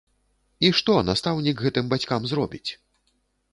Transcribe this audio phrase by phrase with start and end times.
[0.67, 2.65] І што настаўнік гэтым бацькам зробіць?